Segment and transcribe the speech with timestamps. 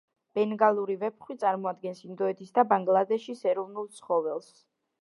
[0.37, 4.55] ბენგალური ვეფხვი წარმოადგენს ინდოეთის და ბანგლადეშის ეროვნულ ცხოველს.